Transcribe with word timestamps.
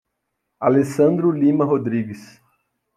Alessandro 0.59 1.29
Lima 1.29 1.63
Rodrigues 1.63 2.41